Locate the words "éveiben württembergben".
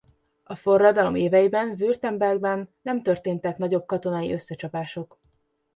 1.15-2.75